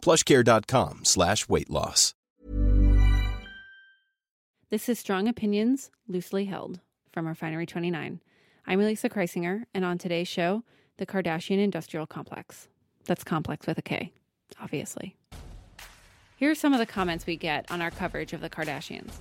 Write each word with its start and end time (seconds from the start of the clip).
plushcare.com 0.00 1.00
slash 1.04 1.48
weight 1.48 1.70
loss. 1.70 2.14
This 4.70 4.88
is 4.88 5.00
Strong 5.00 5.26
Opinions, 5.26 5.90
Loosely 6.06 6.44
Held 6.44 6.78
from 7.12 7.26
Refinery 7.26 7.66
29. 7.66 8.20
I'm 8.66 8.80
Elisa 8.80 9.08
Kreisinger, 9.08 9.64
and 9.74 9.84
on 9.84 9.98
today's 9.98 10.28
show, 10.28 10.62
the 10.96 11.06
Kardashian 11.06 11.58
Industrial 11.58 12.06
Complex. 12.06 12.68
That's 13.04 13.24
complex 13.24 13.66
with 13.66 13.78
a 13.78 13.82
K, 13.82 14.12
obviously. 14.60 15.16
Here 16.36 16.52
are 16.52 16.54
some 16.54 16.72
of 16.72 16.78
the 16.78 16.86
comments 16.86 17.26
we 17.26 17.36
get 17.36 17.68
on 17.70 17.82
our 17.82 17.90
coverage 17.90 18.32
of 18.32 18.40
the 18.40 18.48
Kardashians. 18.48 19.14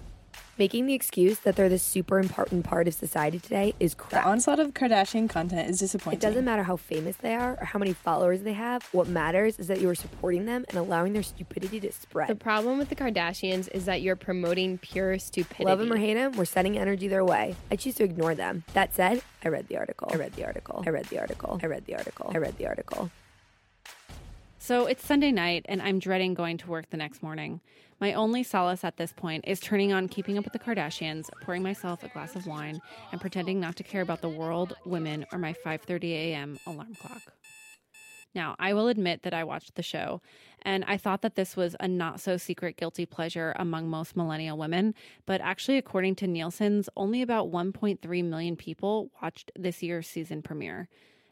Making 0.59 0.87
the 0.87 0.93
excuse 0.93 1.39
that 1.39 1.55
they're 1.55 1.69
the 1.69 1.79
super 1.79 2.19
important 2.19 2.65
part 2.65 2.89
of 2.89 2.93
society 2.93 3.39
today 3.39 3.73
is 3.79 3.93
crap. 3.93 4.25
The 4.25 4.29
onslaught 4.29 4.59
of 4.59 4.73
Kardashian 4.73 5.29
content 5.29 5.69
is 5.69 5.79
disappointing. 5.79 6.19
It 6.19 6.21
doesn't 6.21 6.43
matter 6.43 6.63
how 6.63 6.75
famous 6.75 7.15
they 7.15 7.33
are 7.33 7.57
or 7.61 7.63
how 7.63 7.79
many 7.79 7.93
followers 7.93 8.41
they 8.41 8.51
have. 8.51 8.83
What 8.91 9.07
matters 9.07 9.57
is 9.57 9.67
that 9.67 9.79
you 9.79 9.89
are 9.89 9.95
supporting 9.95 10.47
them 10.47 10.65
and 10.67 10.77
allowing 10.77 11.13
their 11.13 11.23
stupidity 11.23 11.79
to 11.79 11.93
spread. 11.93 12.27
The 12.27 12.35
problem 12.35 12.77
with 12.77 12.89
the 12.89 12.97
Kardashians 12.97 13.69
is 13.73 13.85
that 13.85 14.01
you're 14.01 14.17
promoting 14.17 14.77
pure 14.79 15.17
stupidity. 15.17 15.63
Love 15.63 15.79
them 15.79 15.93
or 15.93 15.97
hate 15.97 16.15
them, 16.15 16.33
we're 16.33 16.43
sending 16.43 16.77
energy 16.77 17.07
their 17.07 17.23
way. 17.23 17.55
I 17.71 17.77
choose 17.77 17.95
to 17.95 18.03
ignore 18.03 18.35
them. 18.35 18.65
That 18.73 18.93
said, 18.93 19.21
I 19.45 19.47
read 19.47 19.69
the 19.69 19.77
article. 19.77 20.09
I 20.11 20.17
read 20.17 20.33
the 20.33 20.43
article. 20.43 20.83
I 20.85 20.89
read 20.89 21.05
the 21.05 21.19
article. 21.19 21.61
I 21.63 21.67
read 21.67 21.85
the 21.85 21.95
article. 21.95 22.31
I 22.35 22.37
read 22.37 22.57
the 22.57 22.67
article. 22.67 23.09
So 24.61 24.87
it's 24.87 25.05
Sunday 25.05 25.31
night, 25.31 25.65
and 25.69 25.81
I'm 25.81 25.99
dreading 25.99 26.33
going 26.33 26.57
to 26.57 26.69
work 26.69 26.89
the 26.89 26.97
next 26.97 27.23
morning. 27.23 27.61
My 27.99 28.13
only 28.13 28.43
solace 28.43 28.85
at 28.85 28.95
this 28.95 29.11
point 29.11 29.43
is 29.45 29.59
turning 29.59 29.91
on 29.91 30.07
Keeping 30.07 30.37
Up 30.37 30.45
with 30.45 30.53
the 30.53 30.59
Kardashians, 30.59 31.29
pouring 31.41 31.61
myself 31.61 32.01
a 32.01 32.07
glass 32.07 32.35
of 32.35 32.47
wine, 32.47 32.79
and 33.11 33.19
pretending 33.19 33.59
not 33.59 33.75
to 33.75 33.83
care 33.83 34.01
about 34.01 34.21
the 34.21 34.29
world, 34.29 34.73
women, 34.85 35.25
or 35.33 35.37
my 35.37 35.53
5:30 35.65 36.11
a.m. 36.13 36.57
alarm 36.65 36.95
clock. 36.95 37.33
Now, 38.33 38.55
I 38.57 38.73
will 38.73 38.87
admit 38.87 39.23
that 39.23 39.33
I 39.33 39.43
watched 39.43 39.75
the 39.75 39.83
show, 39.83 40.21
and 40.61 40.85
I 40.85 40.97
thought 40.97 41.23
that 41.23 41.35
this 41.35 41.57
was 41.57 41.75
a 41.79 41.87
not 41.87 42.21
so 42.21 42.37
secret 42.37 42.77
guilty 42.77 43.05
pleasure 43.05 43.53
among 43.57 43.89
most 43.89 44.15
millennial 44.15 44.57
women, 44.57 44.93
but 45.25 45.41
actually, 45.41 45.77
according 45.77 46.15
to 46.17 46.27
Nielsen's, 46.27 46.89
only 46.95 47.21
about 47.21 47.51
1.3 47.51 48.23
million 48.23 48.55
people 48.55 49.11
watched 49.21 49.51
this 49.57 49.83
year's 49.83 50.07
season 50.07 50.41
premiere. 50.41 50.87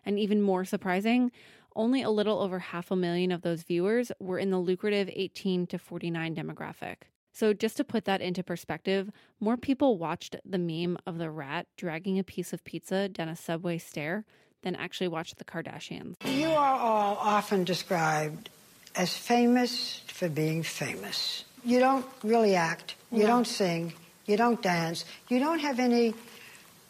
And 0.05 0.17
even 0.17 0.41
more 0.41 0.65
surprising, 0.65 1.31
only 1.78 2.02
a 2.02 2.09
little 2.09 2.39
over 2.42 2.59
half 2.59 2.92
a 2.92 2.95
million 2.95 3.31
of 3.31 3.42
those 3.44 3.64
viewers 3.64 4.11
were 4.20 4.39
in 4.39 4.50
the 4.50 4.58
lucrative 4.59 5.09
18 5.14 5.67
to 5.67 5.78
49 5.78 6.36
demographic. 6.36 6.95
So, 7.31 7.53
just 7.53 7.78
to 7.78 7.84
put 7.84 8.06
that 8.06 8.19
into 8.19 8.42
perspective, 8.44 9.11
more 9.39 9.58
people 9.58 9.97
watched 10.00 10.36
the 10.44 10.58
meme 10.58 10.97
of 11.06 11.19
the 11.19 11.30
rat 11.30 11.67
dragging 11.78 12.17
a 12.17 12.23
piece 12.23 12.52
of 12.52 12.64
pizza 12.64 13.08
down 13.08 13.30
a 13.30 13.36
subway 13.36 13.78
stair 13.78 14.25
than 14.64 14.75
actually 14.75 15.08
watched 15.08 15.38
the 15.38 15.45
Kardashians. 15.45 16.16
You 16.25 16.47
are 16.50 16.80
all 16.80 17.16
often 17.22 17.64
described 17.64 18.50
as 18.95 19.16
famous 19.16 20.02
for 20.08 20.28
being 20.30 20.64
famous. 20.64 21.44
You 21.64 21.80
don't 21.80 22.06
really 22.23 22.56
act, 22.56 22.95
you 23.12 23.19
No. 23.19 23.28
don't 23.28 23.45
sing, 23.47 23.94
you 24.25 24.36
don't 24.36 24.59
dance, 24.62 25.06
you 25.30 25.38
don't 25.39 25.59
have 25.59 25.80
any, 25.80 26.16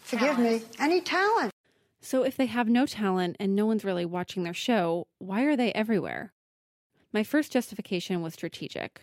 forgive 0.04 0.40
me, 0.40 0.62
any 0.80 1.02
talent. 1.02 1.52
So, 2.08 2.24
if 2.24 2.38
they 2.38 2.46
have 2.46 2.70
no 2.70 2.86
talent 2.86 3.36
and 3.38 3.54
no 3.54 3.66
one's 3.66 3.84
really 3.84 4.06
watching 4.06 4.44
their 4.44 4.54
show, 4.54 5.08
why 5.18 5.44
are 5.44 5.58
they 5.58 5.74
everywhere? 5.74 6.32
My 7.12 7.22
first 7.22 7.52
justification 7.52 8.22
was 8.22 8.34
strategic. 8.34 9.02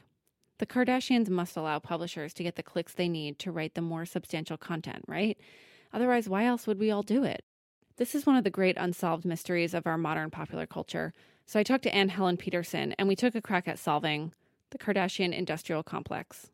The 0.57 0.65
Kardashians 0.65 1.29
must 1.29 1.55
allow 1.55 1.79
publishers 1.81 2.33
to 2.33 2.43
get 2.43 2.57
the 2.57 2.63
clicks 2.63 2.95
they 2.95 3.11
need 3.11 3.39
to 3.41 3.53
write 3.53 3.75
the 3.75 3.83
more 3.83 4.07
substantial 4.07 4.57
content, 4.57 5.05
right? 5.07 5.39
Otherwise, 5.93 6.31
why 6.31 6.47
else 6.47 6.67
would 6.67 6.79
we 6.79 6.91
all 6.91 7.03
do 7.03 7.25
it? 7.25 7.45
This 7.99 8.15
is 8.15 8.25
one 8.25 8.37
of 8.37 8.45
the 8.45 8.49
great 8.49 8.79
unsolved 8.79 9.27
mysteries 9.27 9.75
of 9.75 9.87
our 9.87 9.99
modern 9.99 10.31
popular 10.31 10.65
culture. 10.65 11.13
So 11.45 11.61
I 11.61 11.63
talked 11.63 11.83
to 11.83 11.95
Anne 11.95 12.09
Helen 12.09 12.39
Petersen 12.39 12.95
and 12.99 13.07
we 13.07 13.17
took 13.17 13.35
a 13.35 13.43
crack 13.43 13.69
at 13.69 13.79
solving 13.79 14.33
the 14.71 14.79
Kardashian 14.79 15.37
industrial 15.37 15.83
complex. 15.83 16.49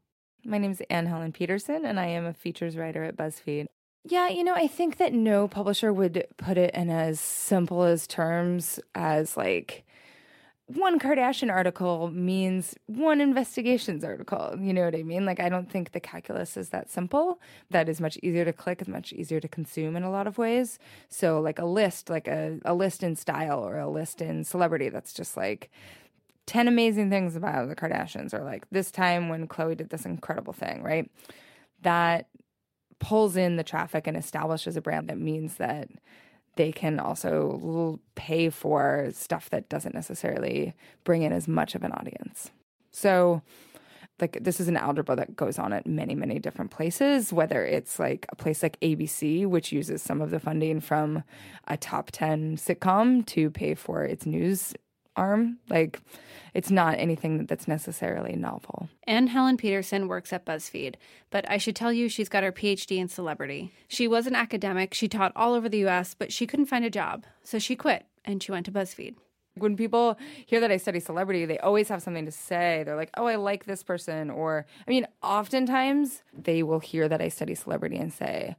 My 0.44 0.58
name 0.58 0.72
is 0.72 0.82
Anne 0.90 1.06
Helen 1.06 1.30
Petersen, 1.30 1.84
and 1.84 2.00
I 2.00 2.06
am 2.06 2.26
a 2.26 2.34
features 2.34 2.76
writer 2.76 3.04
at 3.04 3.16
BuzzFeed. 3.16 3.66
Yeah, 4.04 4.28
you 4.28 4.44
know, 4.44 4.54
I 4.54 4.66
think 4.66 4.96
that 4.96 5.12
no 5.12 5.46
publisher 5.46 5.92
would 5.92 6.26
put 6.38 6.56
it 6.56 6.74
in 6.74 6.88
as 6.90 7.20
simple 7.20 7.82
as 7.82 8.06
terms 8.06 8.80
as 8.94 9.36
like 9.36 9.84
one 10.66 11.00
Kardashian 11.00 11.50
article 11.52 12.10
means 12.10 12.76
one 12.86 13.20
investigations 13.20 14.04
article. 14.04 14.56
You 14.58 14.72
know 14.72 14.84
what 14.84 14.94
I 14.94 15.02
mean? 15.02 15.26
Like, 15.26 15.40
I 15.40 15.48
don't 15.48 15.70
think 15.70 15.92
the 15.92 16.00
calculus 16.00 16.56
is 16.56 16.70
that 16.70 16.88
simple. 16.90 17.40
That 17.70 17.88
is 17.88 18.00
much 18.00 18.16
easier 18.22 18.44
to 18.44 18.52
click, 18.52 18.86
much 18.86 19.12
easier 19.12 19.40
to 19.40 19.48
consume 19.48 19.96
in 19.96 20.04
a 20.04 20.10
lot 20.10 20.26
of 20.28 20.38
ways. 20.38 20.78
So, 21.08 21.40
like 21.40 21.58
a 21.58 21.64
list, 21.64 22.08
like 22.08 22.28
a, 22.28 22.58
a 22.64 22.72
list 22.74 23.02
in 23.02 23.16
style 23.16 23.60
or 23.60 23.78
a 23.78 23.88
list 23.90 24.22
in 24.22 24.44
celebrity, 24.44 24.88
that's 24.90 25.12
just 25.12 25.36
like 25.36 25.70
10 26.46 26.68
amazing 26.68 27.10
things 27.10 27.36
about 27.36 27.68
the 27.68 27.76
Kardashians, 27.76 28.32
or 28.32 28.44
like 28.44 28.66
this 28.70 28.90
time 28.92 29.28
when 29.28 29.48
Khloe 29.48 29.76
did 29.76 29.90
this 29.90 30.06
incredible 30.06 30.52
thing, 30.52 30.82
right? 30.82 31.10
That 31.82 32.28
pulls 33.00 33.36
in 33.36 33.56
the 33.56 33.64
traffic 33.64 34.06
and 34.06 34.16
establishes 34.16 34.76
a 34.76 34.80
brand 34.80 35.08
that 35.08 35.18
means 35.18 35.56
that 35.56 35.88
they 36.56 36.70
can 36.70 37.00
also 37.00 37.98
pay 38.14 38.50
for 38.50 39.08
stuff 39.12 39.50
that 39.50 39.68
doesn't 39.68 39.94
necessarily 39.94 40.74
bring 41.04 41.22
in 41.22 41.32
as 41.32 41.48
much 41.48 41.74
of 41.74 41.82
an 41.82 41.92
audience. 41.92 42.50
So, 42.92 43.42
like, 44.20 44.38
this 44.42 44.60
is 44.60 44.68
an 44.68 44.76
algebra 44.76 45.16
that 45.16 45.36
goes 45.36 45.58
on 45.58 45.72
at 45.72 45.86
many, 45.86 46.14
many 46.14 46.38
different 46.38 46.70
places, 46.70 47.32
whether 47.32 47.64
it's 47.64 47.98
like 47.98 48.26
a 48.28 48.36
place 48.36 48.62
like 48.62 48.78
ABC, 48.80 49.46
which 49.46 49.72
uses 49.72 50.02
some 50.02 50.20
of 50.20 50.30
the 50.30 50.40
funding 50.40 50.80
from 50.80 51.24
a 51.66 51.76
top 51.76 52.10
10 52.10 52.56
sitcom 52.56 53.24
to 53.26 53.50
pay 53.50 53.74
for 53.74 54.04
its 54.04 54.26
news 54.26 54.74
arm. 55.20 55.58
Like, 55.68 56.00
it's 56.54 56.70
not 56.70 56.98
anything 56.98 57.46
that's 57.46 57.68
necessarily 57.68 58.34
novel. 58.34 58.88
Anne 59.06 59.28
Helen 59.28 59.56
Petersen 59.56 60.08
works 60.08 60.32
at 60.32 60.46
BuzzFeed, 60.46 60.94
but 61.30 61.48
I 61.48 61.58
should 61.58 61.76
tell 61.76 61.92
you 61.92 62.08
she's 62.08 62.28
got 62.28 62.42
her 62.42 62.52
PhD 62.52 62.98
in 62.98 63.08
celebrity. 63.08 63.72
She 63.86 64.08
was 64.08 64.26
an 64.26 64.34
academic, 64.34 64.94
she 64.94 65.08
taught 65.08 65.32
all 65.36 65.54
over 65.54 65.68
the 65.68 65.86
US, 65.86 66.14
but 66.14 66.32
she 66.32 66.46
couldn't 66.46 66.66
find 66.66 66.84
a 66.84 66.90
job. 66.90 67.24
So 67.44 67.58
she 67.58 67.76
quit 67.76 68.06
and 68.24 68.42
she 68.42 68.50
went 68.50 68.66
to 68.66 68.72
BuzzFeed. 68.72 69.14
When 69.54 69.76
people 69.76 70.16
hear 70.46 70.60
that 70.60 70.70
I 70.70 70.76
study 70.78 71.00
celebrity, 71.00 71.44
they 71.44 71.58
always 71.58 71.88
have 71.88 72.02
something 72.02 72.24
to 72.24 72.32
say. 72.32 72.82
They're 72.84 72.96
like, 72.96 73.10
oh, 73.16 73.26
I 73.26 73.34
like 73.34 73.64
this 73.64 73.82
person. 73.82 74.30
Or, 74.30 74.64
I 74.86 74.90
mean, 74.90 75.06
oftentimes 75.22 76.22
they 76.32 76.62
will 76.62 76.78
hear 76.78 77.08
that 77.08 77.20
I 77.20 77.28
study 77.28 77.54
celebrity 77.54 77.96
and 77.96 78.12
say, 78.12 78.56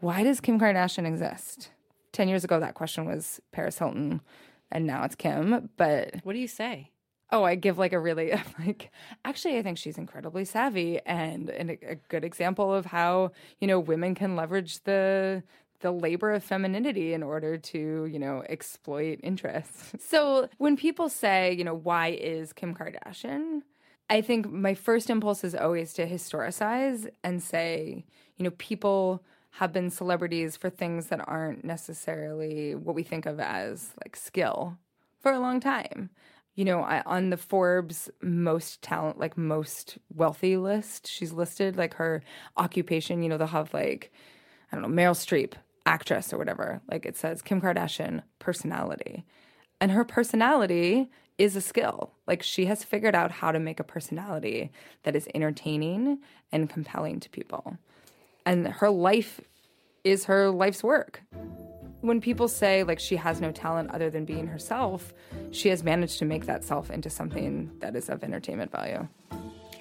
why 0.00 0.22
does 0.22 0.40
Kim 0.40 0.60
Kardashian 0.60 1.06
exist? 1.06 1.70
10 2.12 2.28
years 2.28 2.44
ago, 2.44 2.60
that 2.60 2.74
question 2.74 3.06
was 3.06 3.40
Paris 3.52 3.78
Hilton, 3.78 4.20
and 4.74 4.86
now 4.86 5.04
it's 5.04 5.14
Kim. 5.14 5.70
But 5.76 6.16
What 6.24 6.34
do 6.34 6.38
you 6.38 6.48
say? 6.48 6.90
Oh, 7.32 7.42
I 7.42 7.54
give 7.54 7.78
like 7.78 7.92
a 7.92 7.98
really 7.98 8.32
like 8.58 8.90
actually 9.24 9.56
I 9.56 9.62
think 9.62 9.78
she's 9.78 9.96
incredibly 9.96 10.44
savvy 10.44 11.00
and, 11.06 11.48
and 11.48 11.70
a, 11.70 11.96
good 12.08 12.24
example 12.24 12.74
of 12.74 12.86
how, 12.86 13.32
you 13.60 13.66
know, 13.66 13.80
women 13.80 14.14
can 14.14 14.36
leverage 14.36 14.82
the 14.84 15.42
the 15.80 15.90
labor 15.90 16.32
of 16.32 16.42
femininity 16.42 17.12
in 17.12 17.22
order 17.22 17.58
to, 17.58 18.06
you 18.06 18.18
know, 18.18 18.42
exploit 18.48 19.20
interests. 19.22 19.92
So 20.00 20.48
when 20.58 20.76
people 20.76 21.08
say, 21.08 21.52
you 21.52 21.64
know, 21.64 21.74
why 21.74 22.08
is 22.08 22.52
Kim 22.52 22.74
Kardashian? 22.74 23.62
I 24.08 24.20
think 24.20 24.50
my 24.50 24.74
first 24.74 25.10
impulse 25.10 25.44
is 25.44 25.54
always 25.54 25.92
to 25.94 26.06
historicize 26.06 27.08
and 27.22 27.42
say, 27.42 28.04
you 28.36 28.44
know, 28.44 28.50
people 28.52 29.22
have 29.58 29.72
been 29.72 29.90
celebrities 29.90 30.56
for 30.56 30.70
things 30.70 31.06
that 31.06 31.26
aren't 31.28 31.64
necessarily 31.64 32.74
what 32.74 32.94
we 32.94 33.02
think 33.02 33.26
of 33.26 33.38
as 33.40 33.92
like 34.04 34.16
skill 34.16 34.76
for 35.20 35.32
a 35.32 35.40
long 35.40 35.60
time 35.60 36.10
you 36.54 36.64
know, 36.64 36.82
I, 36.82 37.02
on 37.04 37.30
the 37.30 37.36
Forbes 37.36 38.10
most 38.22 38.80
talent, 38.80 39.18
like 39.18 39.36
most 39.36 39.98
wealthy 40.14 40.56
list, 40.56 41.06
she's 41.06 41.32
listed 41.32 41.76
like 41.76 41.94
her 41.94 42.22
occupation. 42.56 43.22
You 43.22 43.28
know, 43.28 43.38
they'll 43.38 43.48
have 43.48 43.74
like, 43.74 44.12
I 44.70 44.76
don't 44.76 44.82
know, 44.82 45.02
Meryl 45.02 45.14
Streep, 45.14 45.54
actress 45.84 46.32
or 46.32 46.38
whatever. 46.38 46.80
Like 46.88 47.06
it 47.06 47.16
says 47.16 47.42
Kim 47.42 47.60
Kardashian, 47.60 48.22
personality. 48.38 49.24
And 49.80 49.90
her 49.90 50.04
personality 50.04 51.10
is 51.38 51.56
a 51.56 51.60
skill. 51.60 52.12
Like 52.28 52.42
she 52.42 52.66
has 52.66 52.84
figured 52.84 53.16
out 53.16 53.32
how 53.32 53.50
to 53.50 53.58
make 53.58 53.80
a 53.80 53.84
personality 53.84 54.70
that 55.02 55.16
is 55.16 55.28
entertaining 55.34 56.20
and 56.52 56.70
compelling 56.70 57.18
to 57.18 57.28
people. 57.30 57.78
And 58.46 58.68
her 58.68 58.90
life 58.90 59.40
is 60.04 60.26
her 60.26 60.50
life's 60.50 60.82
work 60.82 61.22
when 62.04 62.20
people 62.20 62.48
say 62.48 62.82
like 62.84 62.98
she 62.98 63.16
has 63.16 63.40
no 63.40 63.50
talent 63.50 63.90
other 63.90 64.10
than 64.10 64.26
being 64.26 64.46
herself, 64.46 65.14
she 65.52 65.70
has 65.70 65.82
managed 65.82 66.18
to 66.18 66.26
make 66.26 66.44
that 66.44 66.62
self 66.62 66.90
into 66.90 67.08
something 67.08 67.70
that 67.78 67.96
is 67.96 68.10
of 68.10 68.22
entertainment 68.22 68.70
value. 68.70 69.08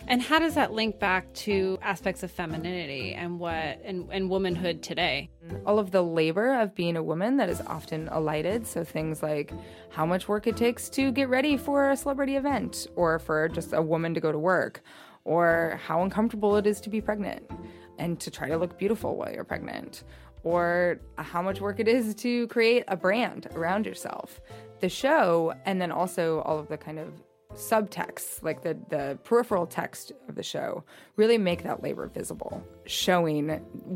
And 0.07 0.21
how 0.21 0.39
does 0.39 0.55
that 0.55 0.71
link 0.71 0.99
back 0.99 1.33
to 1.33 1.77
aspects 1.81 2.23
of 2.23 2.31
femininity 2.31 3.13
and 3.13 3.39
what 3.39 3.81
and, 3.83 4.07
and 4.09 4.29
womanhood 4.29 4.81
today? 4.81 5.29
All 5.65 5.79
of 5.79 5.91
the 5.91 6.01
labor 6.01 6.59
of 6.59 6.73
being 6.75 6.95
a 6.95 7.03
woman 7.03 7.37
that 7.37 7.49
is 7.49 7.61
often 7.67 8.07
elided. 8.07 8.67
So 8.67 8.85
things 8.85 9.21
like 9.21 9.53
how 9.89 10.05
much 10.05 10.29
work 10.29 10.47
it 10.47 10.55
takes 10.55 10.89
to 10.91 11.11
get 11.11 11.27
ready 11.27 11.57
for 11.57 11.91
a 11.91 11.97
celebrity 11.97 12.37
event 12.37 12.87
or 12.95 13.19
for 13.19 13.49
just 13.49 13.73
a 13.73 13.81
woman 13.81 14.13
to 14.13 14.21
go 14.21 14.31
to 14.31 14.39
work, 14.39 14.81
or 15.25 15.79
how 15.85 16.03
uncomfortable 16.03 16.55
it 16.55 16.67
is 16.67 16.79
to 16.81 16.89
be 16.89 17.01
pregnant 17.01 17.49
and 17.97 18.19
to 18.19 18.31
try 18.31 18.47
to 18.49 18.57
look 18.57 18.77
beautiful 18.77 19.15
while 19.15 19.31
you're 19.31 19.43
pregnant, 19.43 20.03
or 20.43 20.99
how 21.17 21.41
much 21.41 21.61
work 21.61 21.79
it 21.79 21.87
is 21.87 22.15
to 22.15 22.47
create 22.47 22.83
a 22.87 22.97
brand 22.97 23.47
around 23.53 23.85
yourself. 23.85 24.41
The 24.81 24.89
show, 24.89 25.53
and 25.65 25.81
then 25.81 25.91
also 25.91 26.41
all 26.41 26.59
of 26.59 26.67
the 26.67 26.77
kind 26.77 26.99
of 26.99 27.13
subtext, 27.53 28.41
like 28.43 28.63
the, 28.63 28.77
the 28.89 29.17
peripheral 29.23 29.67
text 29.67 30.11
of 30.27 30.35
the 30.35 30.43
show, 30.43 30.83
really 31.15 31.37
make 31.37 31.63
that 31.63 31.83
labor 31.83 32.07
visible, 32.07 32.65
showing 32.85 33.49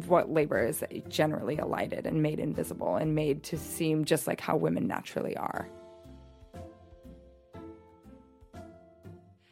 what 0.07 0.29
labor 0.29 0.65
is 0.65 0.83
generally 1.09 1.57
elided 1.57 2.05
and 2.05 2.21
made 2.21 2.39
invisible 2.39 2.95
and 2.95 3.15
made 3.15 3.43
to 3.43 3.57
seem 3.57 4.05
just 4.05 4.27
like 4.27 4.39
how 4.39 4.55
women 4.55 4.88
naturally 4.88 5.35
are. 5.35 5.67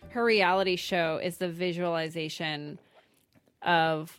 Her 0.09 0.24
reality 0.24 0.77
show 0.77 1.19
is 1.21 1.38
the 1.38 1.50
visualization 1.50 2.80
of 3.63 4.18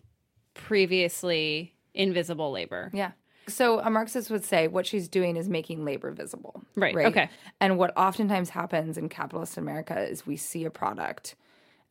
previously 0.57 1.75
invisible 1.95 2.51
labor. 2.51 2.91
Yeah. 2.93 3.13
So 3.49 3.79
a 3.79 3.91
Marxist 3.91 4.31
would 4.31 4.45
say 4.45 4.67
what 4.67 4.87
she's 4.87 5.09
doing 5.09 5.37
is 5.37 5.49
making 5.49 5.85
labor 5.85 6.11
visible. 6.11 6.63
Right. 6.75 6.95
right. 6.95 7.07
Okay. 7.07 7.31
And 7.61 7.79
what 7.79 7.97
oftentimes 7.97 8.51
happens 8.51 8.99
in 8.99 9.09
capitalist 9.09 9.57
America 9.57 10.01
is 10.01 10.27
we 10.27 10.37
see 10.37 10.65
a 10.65 10.71
product 10.71 11.37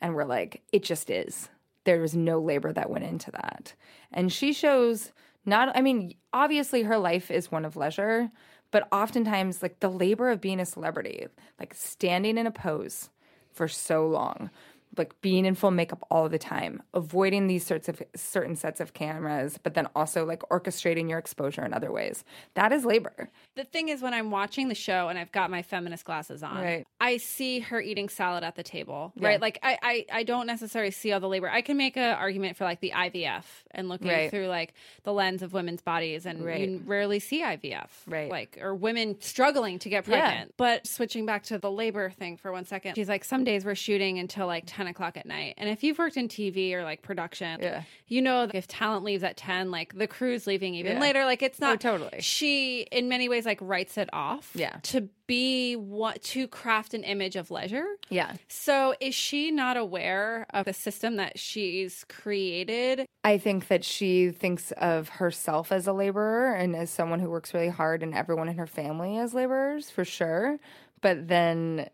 and 0.01 0.15
we're 0.15 0.25
like, 0.25 0.61
it 0.73 0.83
just 0.83 1.09
is. 1.09 1.49
There 1.85 2.01
was 2.01 2.15
no 2.15 2.41
labor 2.41 2.73
that 2.73 2.89
went 2.89 3.05
into 3.05 3.31
that. 3.31 3.73
And 4.11 4.33
she 4.33 4.51
shows 4.51 5.11
not, 5.45 5.75
I 5.77 5.81
mean, 5.81 6.15
obviously 6.33 6.83
her 6.83 6.97
life 6.97 7.31
is 7.31 7.51
one 7.51 7.63
of 7.63 7.75
leisure, 7.75 8.31
but 8.71 8.87
oftentimes, 8.91 9.61
like 9.61 9.79
the 9.79 9.89
labor 9.89 10.29
of 10.31 10.41
being 10.41 10.59
a 10.59 10.65
celebrity, 10.65 11.27
like 11.59 11.73
standing 11.73 12.37
in 12.37 12.47
a 12.47 12.51
pose 12.51 13.09
for 13.53 13.67
so 13.67 14.07
long, 14.07 14.49
like 14.97 15.19
being 15.21 15.45
in 15.45 15.55
full 15.55 15.71
makeup 15.71 16.05
all 16.09 16.29
the 16.29 16.37
time, 16.37 16.81
avoiding 16.93 17.47
these 17.47 17.65
sorts 17.65 17.87
of 17.89 18.01
certain 18.15 18.55
sets 18.55 18.79
of 18.79 18.93
cameras, 18.93 19.59
but 19.61 19.73
then 19.73 19.87
also 19.95 20.25
like 20.25 20.41
orchestrating 20.49 21.09
your 21.09 21.19
exposure 21.19 21.63
in 21.65 21.73
other 21.73 21.91
ways. 21.91 22.23
That 22.53 22.71
is 22.71 22.85
labor. 22.85 23.29
The 23.55 23.63
thing 23.63 23.89
is, 23.89 24.01
when 24.01 24.13
I'm 24.13 24.31
watching 24.31 24.67
the 24.69 24.75
show 24.75 25.07
and 25.09 25.17
I've 25.19 25.31
got 25.31 25.49
my 25.49 25.61
feminist 25.61 26.05
glasses 26.05 26.43
on, 26.43 26.57
Right. 26.63 26.85
I 26.99 27.17
see 27.17 27.59
her 27.59 27.79
eating 27.81 28.09
salad 28.09 28.43
at 28.43 28.55
the 28.55 28.63
table, 28.63 29.13
Yeah. 29.15 29.27
right? 29.29 29.41
Like 29.41 29.59
I, 29.63 29.77
I, 29.81 30.05
I 30.11 30.23
don't 30.23 30.47
necessarily 30.47 30.91
see 30.91 31.11
all 31.11 31.19
the 31.19 31.27
labor. 31.29 31.49
I 31.49 31.61
can 31.61 31.77
make 31.77 31.97
an 31.97 32.15
argument 32.15 32.57
for 32.57 32.63
like 32.63 32.79
the 32.81 32.91
IVF 32.95 33.43
and 33.71 33.89
looking 33.89 34.07
Right. 34.09 34.29
through 34.31 34.47
like 34.47 34.73
the 35.03 35.13
lens 35.13 35.41
of 35.41 35.53
women's 35.53 35.81
bodies, 35.81 36.25
and 36.25 36.43
Right. 36.45 36.67
you 36.67 36.81
rarely 36.85 37.19
see 37.19 37.41
IVF, 37.43 37.89
Right. 38.07 38.29
Like 38.29 38.57
or 38.61 38.73
women 38.75 39.19
struggling 39.21 39.79
to 39.79 39.89
get 39.89 40.07
Yeah. 40.07 40.19
pregnant. 40.21 40.53
But 40.57 40.87
switching 40.87 41.25
back 41.25 41.43
to 41.43 41.57
the 41.57 41.71
labor 41.71 42.09
thing 42.09 42.37
for 42.37 42.51
one 42.51 42.65
second, 42.65 42.95
she's 42.95 43.09
like, 43.09 43.23
some 43.23 43.43
days 43.43 43.65
we're 43.65 43.75
shooting 43.75 44.19
until 44.19 44.47
like 44.47 44.65
ten 44.85 44.91
o'clock 44.91 45.17
at 45.17 45.25
night, 45.25 45.55
and 45.57 45.69
if 45.69 45.83
you've 45.83 45.97
worked 45.97 46.17
in 46.17 46.27
TV 46.27 46.73
or 46.73 46.83
like 46.83 47.01
production, 47.01 47.59
Yeah. 47.61 47.83
you 48.07 48.21
know 48.21 48.45
that 48.45 48.55
if 48.55 48.67
talent 48.67 49.03
leaves 49.03 49.23
at 49.23 49.35
ten, 49.37 49.71
like 49.71 49.97
the 49.97 50.07
crew's 50.07 50.45
leaving 50.47 50.75
even 50.75 50.93
Yeah. 50.93 50.99
later. 51.01 51.25
Like 51.25 51.41
it's 51.41 51.59
Oh, 51.61 51.65
not 51.71 51.81
totally. 51.81 52.21
she 52.21 52.81
in 52.91 53.09
many 53.09 53.27
ways 53.29 53.45
like 53.45 53.59
writes 53.61 53.97
it 53.97 54.09
off 54.13 54.51
Yeah. 54.53 54.77
to 54.83 55.09
be 55.27 55.75
what 55.75 56.21
to 56.21 56.47
craft 56.47 56.93
an 56.93 57.03
image 57.03 57.35
of 57.35 57.49
leisure 57.49 57.87
Yeah. 58.09 58.33
so 58.47 58.93
is 58.99 59.15
she 59.15 59.49
not 59.49 59.75
aware 59.75 60.45
of 60.51 60.65
the 60.65 60.73
system 60.73 61.15
that 61.15 61.39
she's 61.39 62.03
created 62.07 63.07
I 63.23 63.39
think 63.39 63.67
that 63.69 63.83
she 63.83 64.29
thinks 64.29 64.71
of 64.73 65.09
herself 65.09 65.71
as 65.71 65.87
a 65.87 65.93
laborer 65.93 66.53
and 66.53 66.75
as 66.75 66.91
someone 66.91 67.19
who 67.21 67.29
works 67.31 67.55
really 67.55 67.69
hard 67.69 68.03
and 68.03 68.13
everyone 68.13 68.49
in 68.49 68.57
her 68.59 68.67
family 68.67 69.17
as 69.17 69.33
laborers 69.33 69.89
for 69.89 70.05
sure, 70.05 70.59
but 71.01 71.27
then 71.27 71.89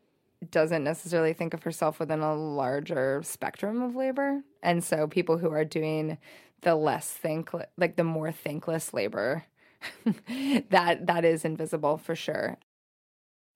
doesn't 0.49 0.83
necessarily 0.83 1.33
think 1.33 1.53
of 1.53 1.63
herself 1.63 1.99
within 1.99 2.21
a 2.21 2.33
larger 2.35 3.21
spectrum 3.23 3.81
of 3.81 3.95
labor. 3.95 4.41
And 4.63 4.83
so 4.83 5.07
people 5.07 5.37
who 5.37 5.51
are 5.51 5.65
doing 5.65 6.17
the 6.61 6.75
less 6.75 7.09
think 7.09 7.51
like 7.77 7.95
the 7.95 8.03
more 8.03 8.31
thankless 8.31 8.93
labor 8.93 9.45
that 10.69 11.07
that 11.07 11.25
is 11.25 11.43
invisible 11.43 11.97
for 11.97 12.15
sure. 12.15 12.57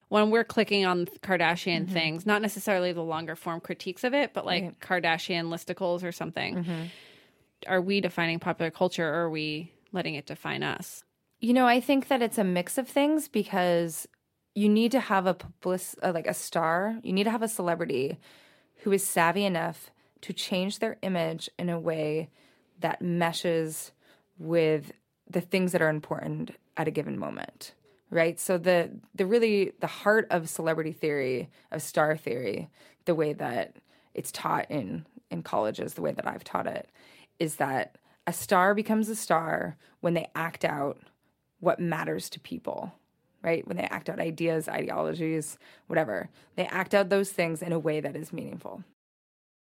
when 0.08 0.30
we're 0.30 0.42
clicking 0.44 0.84
on 0.84 1.06
kardashian 1.22 1.82
mm-hmm. 1.84 1.92
things 1.92 2.26
not 2.26 2.42
necessarily 2.42 2.92
the 2.92 3.02
longer 3.02 3.36
form 3.36 3.60
critiques 3.60 4.02
of 4.02 4.12
it 4.12 4.32
but 4.34 4.44
like 4.44 4.64
Right. 4.64 4.80
kardashian 4.80 5.50
listicles 5.50 6.02
or 6.02 6.10
something 6.10 6.56
mm-hmm. 6.56 6.82
are 7.68 7.80
we 7.80 8.00
defining 8.00 8.40
popular 8.40 8.70
culture 8.72 9.08
or 9.08 9.24
are 9.26 9.30
we 9.30 9.72
letting 9.92 10.16
it 10.16 10.26
define 10.26 10.62
us 10.64 11.04
You 11.38 11.52
know, 11.52 11.66
I 11.66 11.80
think 11.80 12.08
that 12.08 12.22
it's 12.22 12.38
a 12.38 12.44
mix 12.44 12.78
of 12.78 12.88
things 12.88 13.28
because 13.28 14.08
you 14.56 14.70
need 14.70 14.90
to 14.92 15.00
have 15.00 15.26
a 15.26 15.34
public, 15.34 15.82
uh, 16.02 16.12
like 16.12 16.26
a 16.26 16.34
star, 16.34 16.98
you 17.02 17.12
need 17.12 17.24
to 17.24 17.30
have 17.30 17.42
a 17.42 17.48
celebrity 17.48 18.18
who 18.78 18.90
is 18.90 19.06
savvy 19.06 19.44
enough 19.44 19.90
to 20.22 20.32
change 20.32 20.78
their 20.78 20.96
image 21.02 21.50
in 21.58 21.68
a 21.68 21.78
way 21.78 22.30
that 22.80 23.02
meshes 23.02 23.92
with 24.38 24.92
the 25.28 25.42
things 25.42 25.72
that 25.72 25.82
are 25.82 25.90
important 25.90 26.52
at 26.76 26.88
a 26.88 26.90
given 26.90 27.18
moment. 27.18 27.74
Right? 28.08 28.40
So 28.40 28.56
the 28.56 28.92
the 29.14 29.26
really 29.26 29.72
the 29.80 29.86
heart 29.86 30.26
of 30.30 30.48
celebrity 30.48 30.92
theory, 30.92 31.50
of 31.70 31.82
star 31.82 32.16
theory, 32.16 32.70
the 33.04 33.14
way 33.14 33.34
that 33.34 33.76
it's 34.14 34.32
taught 34.32 34.70
in 34.70 35.04
in 35.30 35.42
colleges, 35.42 35.94
the 35.94 36.02
way 36.02 36.12
that 36.12 36.26
I've 36.26 36.44
taught 36.44 36.66
it, 36.66 36.88
is 37.38 37.56
that 37.56 37.98
a 38.26 38.32
star 38.32 38.74
becomes 38.74 39.08
a 39.10 39.16
star 39.16 39.76
when 40.00 40.14
they 40.14 40.28
act 40.34 40.64
out 40.64 40.98
what 41.60 41.78
matters 41.78 42.30
to 42.30 42.40
people, 42.40 42.94
right? 43.46 43.66
When 43.66 43.76
they 43.76 43.84
act 43.84 44.10
out 44.10 44.18
ideas, 44.18 44.68
ideologies, 44.68 45.56
whatever. 45.86 46.28
They 46.56 46.66
act 46.66 46.94
out 46.94 47.08
those 47.08 47.30
things 47.30 47.62
in 47.62 47.72
a 47.72 47.78
way 47.78 48.00
that 48.00 48.16
is 48.16 48.32
meaningful. 48.32 48.82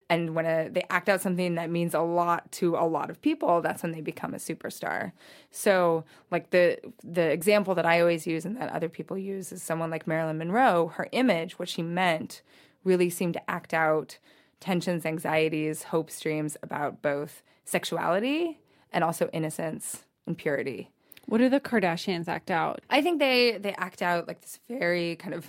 And 0.09 0.35
when 0.37 0.47
a, 0.47 0.69
they 0.69 0.85
act 0.91 1.09
out 1.09 1.21
something 1.21 1.57
that 1.57 1.71
means 1.71 1.93
a 1.93 2.01
lot 2.01 2.53
to 2.53 2.77
a 2.77 2.87
lot 2.87 3.11
of 3.11 3.21
people, 3.21 3.61
that's 3.61 3.83
when 3.83 3.91
they 3.91 4.01
become 4.01 4.33
a 4.33 4.39
superstar. 4.39 5.11
So, 5.51 6.05
like 6.31 6.51
the 6.51 6.79
the 7.03 7.31
example 7.33 7.75
that 7.75 7.87
I 7.87 8.01
always 8.01 8.27
use 8.27 8.45
and 8.45 8.57
that 8.59 8.71
other 8.71 8.89
people 8.89 9.19
use 9.19 9.51
is 9.51 9.63
someone 9.63 9.91
like 9.91 10.07
Marilyn 10.07 10.39
Monroe. 10.39 10.93
Her 10.95 11.09
image, 11.11 11.59
what 11.59 11.69
she 11.69 11.83
meant, 11.83 12.43
really 12.85 13.11
seemed 13.11 13.35
to 13.35 13.51
act 13.51 13.75
out 13.75 14.19
tensions, 14.61 15.05
anxieties, 15.05 15.85
hopes, 15.85 16.21
dreams 16.21 16.57
about 16.63 17.03
both 17.03 17.43
sexuality 17.65 18.61
and 18.93 19.03
also 19.03 19.29
innocence 19.33 20.05
and 20.27 20.39
purity. 20.39 20.91
What 21.27 21.39
do 21.39 21.49
the 21.49 21.61
kardashians 21.61 22.29
act 22.29 22.51
out? 22.51 22.81
I 22.91 23.03
think 23.03 23.19
they 23.19 23.59
they 23.59 23.75
act 23.75 24.03
out 24.03 24.29
like 24.29 24.41
this 24.41 24.59
very 24.69 25.17
kind 25.17 25.35
of 25.35 25.47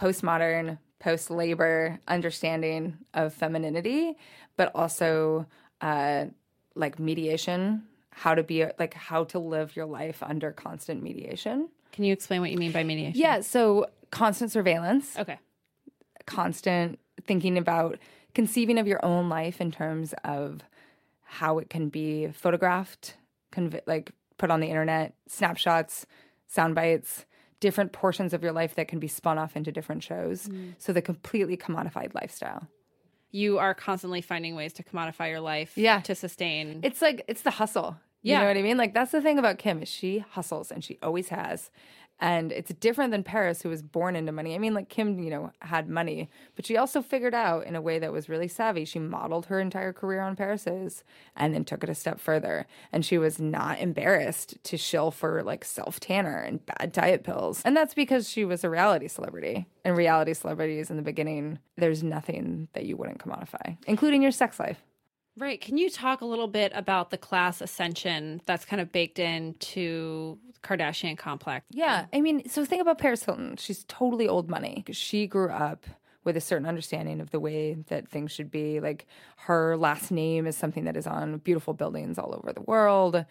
postmodern, 0.00 0.78
post 0.98 1.30
labor 1.30 1.98
understanding 2.08 2.98
of 3.14 3.34
femininity, 3.34 4.16
but 4.56 4.70
also 4.74 5.46
uh, 5.80 6.26
like 6.74 6.98
mediation, 6.98 7.82
how 8.10 8.34
to 8.34 8.42
be 8.42 8.64
like 8.78 8.94
how 8.94 9.24
to 9.24 9.38
live 9.38 9.76
your 9.76 9.86
life 9.86 10.22
under 10.22 10.52
constant 10.52 11.02
mediation. 11.02 11.68
can 11.92 12.04
you 12.04 12.12
explain 12.12 12.40
what 12.40 12.50
you 12.50 12.58
mean 12.58 12.72
by 12.72 12.84
mediation? 12.84 13.20
Yeah, 13.20 13.40
so 13.40 13.86
constant 14.10 14.50
surveillance, 14.52 15.16
okay. 15.18 15.38
Constant 16.26 16.98
thinking 17.24 17.56
about 17.56 17.98
conceiving 18.34 18.78
of 18.78 18.86
your 18.86 19.04
own 19.04 19.28
life 19.28 19.60
in 19.60 19.70
terms 19.70 20.14
of 20.24 20.60
how 21.24 21.58
it 21.58 21.68
can 21.70 21.88
be 21.88 22.28
photographed, 22.28 23.14
conv- 23.52 23.80
like 23.86 24.12
put 24.38 24.50
on 24.50 24.60
the 24.60 24.68
internet, 24.68 25.14
snapshots, 25.26 26.06
sound 26.46 26.74
bites, 26.74 27.26
different 27.60 27.92
portions 27.92 28.32
of 28.32 28.42
your 28.42 28.52
life 28.52 28.74
that 28.76 28.88
can 28.88 28.98
be 29.00 29.08
spun 29.08 29.36
off 29.36 29.56
into 29.56 29.72
different 29.72 30.02
shows. 30.02 30.46
Mm. 30.48 30.74
So 30.78 30.92
the 30.92 31.02
completely 31.02 31.56
commodified 31.56 32.14
lifestyle. 32.14 32.68
you 33.30 33.58
are 33.58 33.74
constantly 33.74 34.22
finding 34.22 34.54
ways 34.56 34.72
to 34.72 34.82
commodify 34.82 35.28
your 35.28 35.40
life 35.40 35.76
Yeah. 35.76 36.00
to 36.00 36.14
sustain 36.14 36.80
It's 36.82 37.02
like 37.02 37.22
it's 37.28 37.42
the 37.42 37.50
hustle. 37.50 37.98
You 38.22 38.32
Yeah. 38.32 38.40
know 38.40 38.46
what 38.46 38.56
I 38.56 38.62
mean? 38.62 38.78
Like 38.78 38.94
that's 38.94 39.12
the 39.12 39.20
thing 39.20 39.38
about 39.38 39.58
Kim 39.58 39.82
is 39.82 39.88
she 39.88 40.20
hustles 40.20 40.72
and 40.72 40.82
she 40.82 40.98
always 41.02 41.28
has. 41.28 41.70
And 42.20 42.50
it's 42.50 42.72
different 42.74 43.12
than 43.12 43.22
Paris, 43.22 43.62
who 43.62 43.68
was 43.68 43.82
born 43.82 44.16
into 44.16 44.32
money. 44.32 44.54
I 44.54 44.58
mean, 44.58 44.74
like 44.74 44.88
Kim, 44.88 45.20
you 45.20 45.30
know, 45.30 45.52
had 45.60 45.88
money, 45.88 46.28
but 46.56 46.66
she 46.66 46.76
also 46.76 47.00
figured 47.00 47.34
out 47.34 47.66
in 47.66 47.76
a 47.76 47.80
way 47.80 47.98
that 47.98 48.12
was 48.12 48.28
really 48.28 48.48
savvy. 48.48 48.84
She 48.84 48.98
modeled 48.98 49.46
her 49.46 49.60
entire 49.60 49.92
career 49.92 50.20
on 50.20 50.34
Paris's 50.34 51.04
and 51.36 51.54
then 51.54 51.64
took 51.64 51.84
it 51.84 51.90
a 51.90 51.94
step 51.94 52.18
further. 52.18 52.66
And 52.92 53.04
she 53.04 53.18
was 53.18 53.38
not 53.38 53.78
embarrassed 53.78 54.56
to 54.64 54.76
shill 54.76 55.10
for 55.10 55.42
like 55.44 55.64
self 55.64 56.00
tanner 56.00 56.38
and 56.38 56.64
bad 56.66 56.92
diet 56.92 57.22
pills. 57.22 57.62
And 57.64 57.76
that's 57.76 57.94
because 57.94 58.28
she 58.28 58.44
was 58.44 58.64
a 58.64 58.70
reality 58.70 59.06
celebrity. 59.06 59.66
And 59.84 59.96
reality 59.96 60.34
celebrities 60.34 60.90
in 60.90 60.96
the 60.96 61.02
beginning, 61.02 61.60
there's 61.76 62.02
nothing 62.02 62.68
that 62.72 62.84
you 62.84 62.96
wouldn't 62.96 63.18
commodify, 63.18 63.76
including 63.86 64.22
your 64.22 64.32
sex 64.32 64.58
life. 64.58 64.82
Right. 65.38 65.60
Can 65.60 65.78
you 65.78 65.88
talk 65.88 66.20
a 66.20 66.24
little 66.24 66.48
bit 66.48 66.72
about 66.74 67.10
the 67.10 67.18
class 67.18 67.60
ascension 67.60 68.42
that's 68.44 68.64
kind 68.64 68.80
of 68.80 68.90
baked 68.90 69.18
into 69.18 70.38
Kardashian 70.62 71.16
complex? 71.16 71.64
Yeah, 71.70 72.06
I 72.12 72.20
mean, 72.20 72.48
so 72.48 72.64
think 72.64 72.82
about 72.82 72.98
Paris 72.98 73.24
Hilton. 73.24 73.56
She's 73.56 73.84
totally 73.84 74.26
old 74.26 74.50
money. 74.50 74.84
She 74.90 75.26
grew 75.26 75.50
up 75.50 75.86
with 76.24 76.36
a 76.36 76.40
certain 76.40 76.66
understanding 76.66 77.20
of 77.20 77.30
the 77.30 77.40
way 77.40 77.74
that 77.88 78.08
things 78.08 78.32
should 78.32 78.50
be. 78.50 78.80
Like 78.80 79.06
her 79.36 79.76
last 79.76 80.10
name 80.10 80.46
is 80.46 80.56
something 80.56 80.84
that 80.84 80.96
is 80.96 81.06
on 81.06 81.38
beautiful 81.38 81.72
buildings 81.72 82.18
all 82.18 82.34
over 82.34 82.52
the 82.52 82.62
world. 82.62 83.24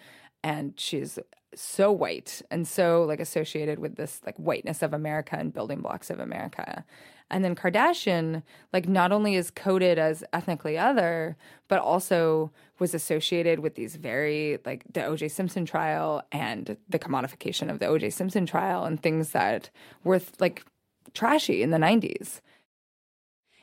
And 0.44 0.74
she's 0.78 1.20
so 1.56 1.92
white 1.92 2.42
and 2.50 2.68
so 2.68 3.04
like 3.04 3.20
associated 3.20 3.80
with 3.80 3.96
this 3.96 4.22
like 4.26 4.36
whiteness 4.38 4.82
of 4.82 4.94
America 4.94 5.36
and 5.38 5.54
building 5.54 5.82
blocks 5.82 6.10
of 6.10 6.20
America. 6.20 6.86
And 7.30 7.44
then 7.44 7.56
Kardashian, 7.56 8.44
like, 8.72 8.88
not 8.88 9.12
only 9.12 9.36
is 9.36 9.52
coded 9.52 10.00
as 10.00 10.24
ethnically 10.32 10.78
other, 10.78 11.36
but 11.68 11.80
also 11.80 12.52
was 12.80 12.94
associated 12.94 13.60
with 13.60 13.76
these 13.76 13.98
very, 13.98 14.60
like, 14.66 14.86
the 14.92 15.02
OJ 15.02 15.30
Simpson 15.32 15.66
trial 15.66 16.24
and 16.32 16.78
the 16.88 17.00
commodification 17.00 17.70
of 17.70 17.80
the 17.80 17.86
OJ 17.86 18.14
Simpson 18.14 18.46
trial 18.46 18.86
and 18.86 19.02
things 19.02 19.32
that 19.32 19.70
were, 20.04 20.22
like, 20.40 20.66
trashy 21.14 21.62
in 21.62 21.72
the 21.72 21.78
90s. 21.78 22.40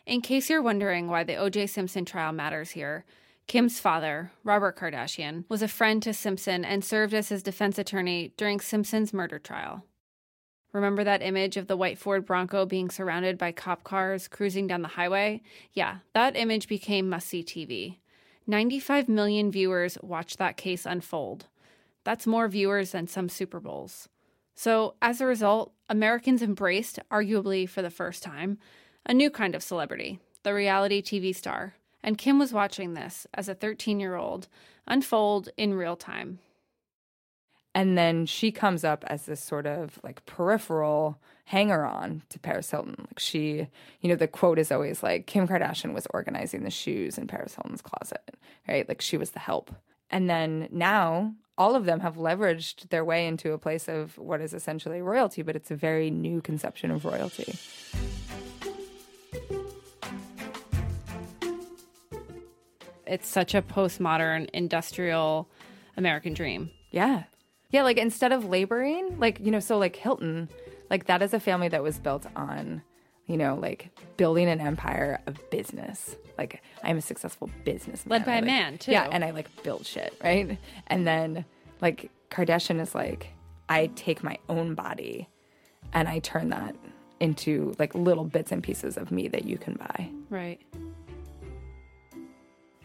In 0.06 0.21
case 0.21 0.50
you're 0.50 0.61
wondering 0.61 1.09
why 1.09 1.25
the 1.25 1.33
OJ 1.33 1.71
Simpson 1.71 2.04
trial 2.04 2.33
matters 2.33 2.73
here, 2.73 3.06
Kim's 3.47 3.78
father, 3.78 4.30
Robert 4.42 4.76
Kardashian, 4.76 5.44
was 5.49 5.62
a 5.62 5.68
friend 5.68 6.02
to 6.02 6.12
Simpson 6.12 6.64
and 6.64 6.85
served 6.85 7.14
as 7.14 7.30
his 7.30 7.42
defense 7.42 7.78
attorney 7.78 8.33
during 8.37 8.61
Simpson's 8.61 9.12
murder 9.12 9.38
trial. 9.38 9.85
Remember 10.74 11.04
that 11.04 11.22
image 11.22 11.56
of 11.56 11.68
the 11.68 11.76
white 11.76 11.98
Ford 11.98 12.26
Bronco 12.26 12.66
being 12.66 12.90
surrounded 12.90 13.38
by 13.38 13.52
cop 13.52 13.84
cars 13.84 14.26
cruising 14.26 14.66
down 14.66 14.82
the 14.82 14.88
highway? 14.88 15.40
Yeah, 15.72 15.98
that 16.14 16.36
image 16.36 16.66
became 16.66 17.08
must 17.08 17.28
see 17.28 17.44
TV. 17.44 17.98
95 18.48 19.08
million 19.08 19.52
viewers 19.52 19.96
watched 20.02 20.36
that 20.38 20.56
case 20.56 20.84
unfold. 20.84 21.46
That's 22.02 22.26
more 22.26 22.48
viewers 22.48 22.90
than 22.90 23.06
some 23.06 23.28
Super 23.28 23.60
Bowls. 23.60 24.08
So, 24.56 24.96
as 25.00 25.20
a 25.20 25.26
result, 25.26 25.72
Americans 25.88 26.42
embraced, 26.42 26.98
arguably 27.08 27.68
for 27.68 27.80
the 27.80 27.88
first 27.88 28.24
time, 28.24 28.58
a 29.06 29.14
new 29.14 29.30
kind 29.30 29.54
of 29.54 29.62
celebrity, 29.62 30.18
the 30.42 30.52
reality 30.52 31.00
TV 31.00 31.34
star. 31.34 31.74
And 32.02 32.18
Kim 32.18 32.36
was 32.36 32.52
watching 32.52 32.94
this 32.94 33.28
as 33.32 33.48
a 33.48 33.54
13 33.54 34.00
year 34.00 34.16
old 34.16 34.48
unfold 34.88 35.50
in 35.56 35.74
real 35.74 35.96
time. 35.96 36.40
And 37.74 37.98
then 37.98 38.24
she 38.26 38.52
comes 38.52 38.84
up 38.84 39.04
as 39.08 39.26
this 39.26 39.42
sort 39.42 39.66
of 39.66 39.98
like 40.04 40.24
peripheral 40.26 41.18
hanger 41.46 41.84
on 41.84 42.22
to 42.28 42.38
Paris 42.38 42.70
Hilton. 42.70 42.94
Like 42.98 43.18
she, 43.18 43.66
you 44.00 44.08
know, 44.08 44.14
the 44.14 44.28
quote 44.28 44.58
is 44.58 44.70
always 44.70 45.02
like 45.02 45.26
Kim 45.26 45.48
Kardashian 45.48 45.92
was 45.92 46.06
organizing 46.14 46.62
the 46.62 46.70
shoes 46.70 47.18
in 47.18 47.26
Paris 47.26 47.54
Hilton's 47.54 47.82
closet, 47.82 48.36
right? 48.68 48.88
Like 48.88 49.02
she 49.02 49.16
was 49.16 49.32
the 49.32 49.40
help. 49.40 49.74
And 50.10 50.30
then 50.30 50.68
now 50.70 51.34
all 51.58 51.74
of 51.74 51.84
them 51.84 52.00
have 52.00 52.16
leveraged 52.16 52.88
their 52.90 53.04
way 53.04 53.26
into 53.26 53.52
a 53.52 53.58
place 53.58 53.88
of 53.88 54.16
what 54.18 54.40
is 54.40 54.54
essentially 54.54 55.02
royalty, 55.02 55.42
but 55.42 55.56
it's 55.56 55.70
a 55.70 55.76
very 55.76 56.10
new 56.10 56.40
conception 56.40 56.90
of 56.90 57.04
royalty. 57.04 57.54
It's 63.06 63.28
such 63.28 63.54
a 63.54 63.62
postmodern 63.62 64.48
industrial 64.52 65.48
American 65.96 66.32
dream. 66.32 66.70
Yeah. 66.90 67.24
Yeah, 67.74 67.82
like 67.82 67.98
instead 67.98 68.30
of 68.30 68.44
laboring, 68.44 69.18
like, 69.18 69.40
you 69.40 69.50
know, 69.50 69.58
so 69.58 69.78
like 69.78 69.96
Hilton, 69.96 70.48
like 70.90 71.06
that 71.06 71.22
is 71.22 71.34
a 71.34 71.40
family 71.40 71.66
that 71.66 71.82
was 71.82 71.98
built 71.98 72.24
on, 72.36 72.82
you 73.26 73.36
know, 73.36 73.56
like 73.56 73.90
building 74.16 74.48
an 74.48 74.60
empire 74.60 75.20
of 75.26 75.50
business. 75.50 76.14
Like 76.38 76.62
I'm 76.84 76.98
a 76.98 77.00
successful 77.00 77.50
business 77.64 78.06
Led 78.06 78.24
by 78.24 78.34
a 78.34 78.36
like, 78.36 78.44
man, 78.44 78.78
too. 78.78 78.92
Yeah, 78.92 79.08
and 79.10 79.24
I 79.24 79.32
like 79.32 79.64
build 79.64 79.84
shit, 79.86 80.16
right? 80.22 80.56
And 80.86 81.04
then 81.04 81.44
like 81.80 82.12
Kardashian 82.30 82.80
is 82.80 82.94
like, 82.94 83.30
I 83.68 83.88
take 83.96 84.22
my 84.22 84.38
own 84.48 84.76
body 84.76 85.28
and 85.92 86.08
I 86.08 86.20
turn 86.20 86.50
that 86.50 86.76
into 87.18 87.74
like 87.80 87.92
little 87.96 88.22
bits 88.22 88.52
and 88.52 88.62
pieces 88.62 88.96
of 88.96 89.10
me 89.10 89.26
that 89.26 89.46
you 89.46 89.58
can 89.58 89.74
buy. 89.74 90.10
Right. 90.30 90.60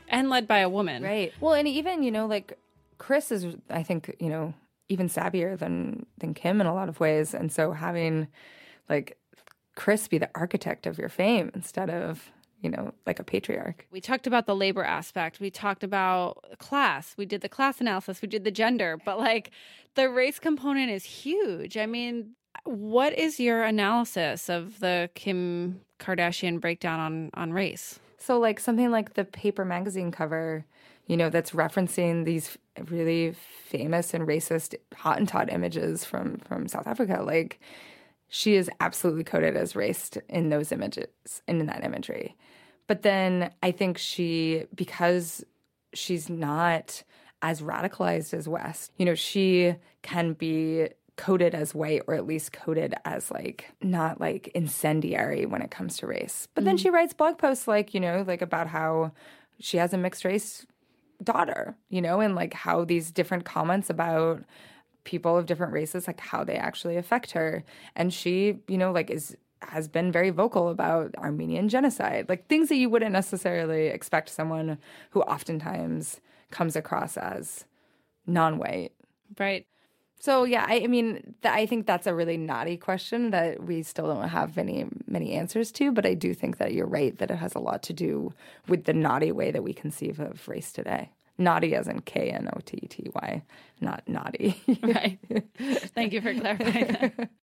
And 0.07 0.31
led 0.31 0.47
by 0.47 0.61
a 0.61 0.69
woman. 0.69 1.03
Right. 1.03 1.31
Well, 1.39 1.53
and 1.53 1.67
even, 1.67 2.01
you 2.01 2.09
know, 2.09 2.25
like 2.25 2.57
Kris 2.97 3.31
is, 3.31 3.45
I 3.69 3.83
think, 3.83 4.15
you 4.19 4.29
know, 4.29 4.55
even 4.89 5.07
savvier 5.07 5.57
than 5.57 6.05
than 6.17 6.33
Kim 6.33 6.59
in 6.59 6.67
a 6.67 6.73
lot 6.73 6.89
of 6.89 6.99
ways. 6.99 7.33
And 7.33 7.51
so 7.51 7.71
having 7.71 8.27
like 8.89 9.17
Kris 9.75 10.07
be 10.07 10.17
the 10.17 10.29
architect 10.35 10.85
of 10.85 10.97
your 10.97 11.09
fame 11.09 11.51
instead 11.53 11.89
of 11.89 12.31
you 12.61 12.69
know, 12.69 12.93
like 13.05 13.19
a 13.19 13.23
patriarch. 13.23 13.87
We 13.89 14.01
talked 14.01 14.27
about 14.27 14.45
the 14.45 14.55
labor 14.55 14.83
aspect. 14.83 15.39
We 15.39 15.49
talked 15.49 15.83
about 15.83 16.57
class. 16.59 17.15
We 17.17 17.25
did 17.25 17.41
the 17.41 17.49
class 17.49 17.79
analysis. 17.79 18.21
We 18.21 18.27
did 18.27 18.43
the 18.43 18.51
gender, 18.51 18.97
but 19.05 19.17
like 19.17 19.51
the 19.95 20.09
race 20.09 20.39
component 20.39 20.91
is 20.91 21.05
huge. 21.05 21.77
I 21.77 21.85
mean, 21.85 22.31
what 22.65 23.17
is 23.17 23.39
your 23.39 23.63
analysis 23.63 24.49
of 24.49 24.79
the 24.79 25.09
Kim 25.15 25.81
Kardashian 25.99 26.59
breakdown 26.59 26.99
on 26.99 27.29
on 27.33 27.53
race? 27.53 27.99
So 28.19 28.39
like 28.39 28.59
something 28.59 28.91
like 28.91 29.15
the 29.15 29.25
paper 29.25 29.65
magazine 29.65 30.11
cover 30.11 30.65
you 31.09 31.17
know, 31.17 31.31
that's 31.31 31.51
referencing 31.51 32.23
these 32.23 32.55
really 32.87 33.33
famous 33.65 34.13
and 34.13 34.27
racist 34.27 34.75
Hottentot 34.93 35.51
images 35.51 36.05
from 36.05 36.37
from 36.37 36.67
South 36.67 36.85
Africa. 36.85 37.23
Like 37.23 37.59
she 38.29 38.55
is 38.55 38.69
absolutely 38.79 39.23
coded 39.23 39.57
as 39.57 39.73
racist 39.73 40.21
in 40.29 40.49
those 40.49 40.71
images 40.71 41.07
and 41.47 41.59
in 41.59 41.65
that 41.65 41.83
imagery. 41.83 42.37
But 42.85 43.01
then 43.01 43.51
I 43.63 43.71
think 43.71 43.97
she 43.97 44.65
because 44.75 45.43
she's 45.93 46.29
not 46.29 47.03
as 47.41 47.61
radicalized 47.63 48.35
as 48.35 48.47
West, 48.47 48.91
you 48.97 49.05
know, 49.05 49.15
she 49.15 49.73
can 50.03 50.33
be 50.33 50.89
coded 51.19 51.53
as 51.53 51.75
white 51.75 52.01
or 52.07 52.13
at 52.13 52.25
least 52.25 52.53
coded 52.53 52.95
as 53.03 53.29
like 53.29 53.69
not 53.81 54.21
like 54.21 54.47
incendiary 54.55 55.45
when 55.45 55.61
it 55.61 55.69
comes 55.69 55.97
to 55.97 56.07
race. 56.07 56.47
But 56.55 56.61
mm-hmm. 56.61 56.67
then 56.67 56.77
she 56.77 56.89
writes 56.89 57.13
blog 57.13 57.37
posts 57.37 57.67
like, 57.67 57.93
you 57.93 57.99
know, 57.99 58.23
like 58.25 58.41
about 58.41 58.67
how 58.67 59.11
she 59.59 59.75
has 59.75 59.93
a 59.93 59.97
mixed 59.97 60.23
race 60.23 60.65
daughter, 61.21 61.75
you 61.89 62.01
know, 62.01 62.21
and 62.21 62.35
like 62.35 62.53
how 62.53 62.85
these 62.85 63.11
different 63.11 63.43
comments 63.43 63.89
about 63.89 64.45
people 65.03 65.35
of 65.35 65.45
different 65.45 65.73
races, 65.73 66.07
like 66.07 66.21
how 66.21 66.45
they 66.45 66.55
actually 66.55 66.95
affect 66.95 67.31
her. 67.31 67.65
And 67.97 68.13
she, 68.13 68.59
you 68.69 68.77
know, 68.77 68.93
like 68.93 69.09
is 69.09 69.35
has 69.61 69.89
been 69.89 70.13
very 70.13 70.29
vocal 70.29 70.69
about 70.69 71.13
Armenian 71.17 71.67
genocide, 71.67 72.29
like 72.29 72.47
things 72.47 72.69
that 72.69 72.77
you 72.77 72.89
wouldn't 72.89 73.11
necessarily 73.11 73.87
expect 73.87 74.29
someone 74.29 74.77
who 75.09 75.21
oftentimes 75.23 76.21
comes 76.49 76.77
across 76.77 77.17
as 77.17 77.65
non-white. 78.25 78.93
Right. 79.37 79.65
So 80.19 80.43
yeah, 80.43 80.65
I, 80.67 80.81
I 80.83 80.87
mean, 80.87 81.35
th- 81.41 81.53
I 81.53 81.65
think 81.65 81.87
that's 81.87 82.05
a 82.05 82.13
really 82.13 82.35
knotty 82.37 82.75
question 82.75 83.31
that 83.31 83.63
we 83.63 83.83
still 83.83 84.07
don't 84.07 84.27
have 84.27 84.55
many 84.55 84.85
many 85.07 85.33
answers 85.33 85.71
to. 85.73 85.91
But 85.91 86.05
I 86.05 86.13
do 86.13 86.33
think 86.33 86.57
that 86.57 86.73
you're 86.73 86.85
right 86.85 87.17
that 87.17 87.31
it 87.31 87.37
has 87.37 87.55
a 87.55 87.59
lot 87.59 87.81
to 87.83 87.93
do 87.93 88.33
with 88.67 88.83
the 88.83 88.93
knotty 88.93 89.31
way 89.31 89.51
that 89.51 89.63
we 89.63 89.73
conceive 89.73 90.19
of 90.19 90.47
race 90.47 90.73
today. 90.73 91.11
Knotty 91.37 91.73
as 91.73 91.87
in 91.87 92.01
K 92.01 92.31
N 92.31 92.49
O 92.53 92.59
T 92.65 92.77
T 92.89 93.09
Y, 93.15 93.43
not 93.79 94.03
naughty. 94.07 94.61
right. 94.83 95.19
Thank 95.95 96.11
you 96.11 96.21
for 96.21 96.33
clarifying 96.33 96.87
that. 96.87 97.29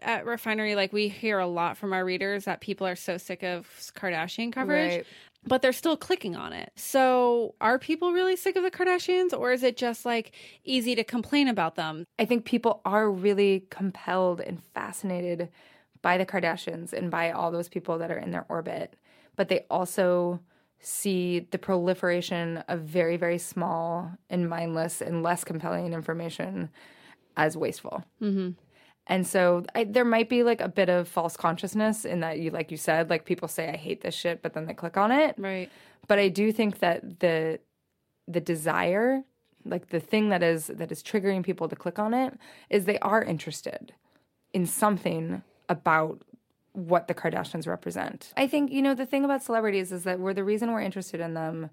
At 0.00 0.26
Refinery, 0.26 0.76
like 0.76 0.92
we 0.92 1.08
hear 1.08 1.40
a 1.40 1.46
lot 1.48 1.76
from 1.76 1.92
our 1.92 2.04
readers 2.04 2.44
that 2.44 2.60
people 2.60 2.86
are 2.86 2.94
so 2.94 3.16
sick 3.16 3.42
of 3.42 3.66
Kardashian 3.96 4.52
coverage. 4.52 4.98
Right 4.98 5.06
but 5.48 5.62
they're 5.62 5.72
still 5.72 5.96
clicking 5.96 6.36
on 6.36 6.52
it. 6.52 6.70
So, 6.76 7.54
are 7.60 7.78
people 7.78 8.12
really 8.12 8.36
sick 8.36 8.56
of 8.56 8.62
the 8.62 8.70
Kardashians 8.70 9.36
or 9.36 9.52
is 9.52 9.62
it 9.62 9.76
just 9.76 10.04
like 10.04 10.32
easy 10.64 10.94
to 10.94 11.04
complain 11.04 11.48
about 11.48 11.74
them? 11.74 12.04
I 12.18 12.24
think 12.24 12.44
people 12.44 12.80
are 12.84 13.10
really 13.10 13.66
compelled 13.70 14.40
and 14.40 14.62
fascinated 14.74 15.48
by 16.02 16.18
the 16.18 16.26
Kardashians 16.26 16.92
and 16.92 17.10
by 17.10 17.32
all 17.32 17.50
those 17.50 17.68
people 17.68 17.98
that 17.98 18.10
are 18.10 18.18
in 18.18 18.30
their 18.30 18.46
orbit, 18.48 18.94
but 19.36 19.48
they 19.48 19.66
also 19.70 20.40
see 20.80 21.40
the 21.50 21.58
proliferation 21.58 22.58
of 22.68 22.80
very, 22.82 23.16
very 23.16 23.38
small 23.38 24.12
and 24.30 24.48
mindless 24.48 25.00
and 25.00 25.22
less 25.22 25.42
compelling 25.42 25.92
information 25.92 26.68
as 27.36 27.56
wasteful. 27.56 28.04
Mm-hmm. 28.22 28.50
And 29.08 29.26
so 29.26 29.64
I, 29.74 29.84
there 29.84 30.04
might 30.04 30.28
be 30.28 30.42
like 30.42 30.60
a 30.60 30.68
bit 30.68 30.90
of 30.90 31.08
false 31.08 31.36
consciousness 31.36 32.04
in 32.04 32.20
that 32.20 32.38
you, 32.38 32.50
like 32.50 32.70
you 32.70 32.76
said, 32.76 33.08
like 33.08 33.24
people 33.24 33.48
say, 33.48 33.70
I 33.70 33.76
hate 33.76 34.02
this 34.02 34.14
shit, 34.14 34.42
but 34.42 34.52
then 34.52 34.66
they 34.66 34.74
click 34.74 34.96
on 34.96 35.10
it. 35.10 35.34
Right. 35.38 35.70
But 36.06 36.18
I 36.18 36.28
do 36.28 36.52
think 36.52 36.80
that 36.80 37.20
the, 37.20 37.58
the 38.26 38.40
desire, 38.40 39.24
like 39.64 39.88
the 39.88 40.00
thing 40.00 40.28
that 40.28 40.42
is, 40.42 40.66
that 40.66 40.92
is 40.92 41.02
triggering 41.02 41.42
people 41.42 41.68
to 41.68 41.76
click 41.76 41.98
on 41.98 42.12
it 42.12 42.38
is 42.68 42.84
they 42.84 42.98
are 42.98 43.22
interested 43.22 43.94
in 44.52 44.66
something 44.66 45.42
about 45.70 46.22
what 46.72 47.08
the 47.08 47.14
Kardashians 47.14 47.66
represent. 47.66 48.32
I 48.36 48.46
think, 48.46 48.70
you 48.70 48.82
know, 48.82 48.94
the 48.94 49.06
thing 49.06 49.24
about 49.24 49.42
celebrities 49.42 49.90
is 49.90 50.04
that 50.04 50.20
we're 50.20 50.34
the 50.34 50.44
reason 50.44 50.70
we're 50.70 50.82
interested 50.82 51.20
in 51.20 51.32
them 51.32 51.70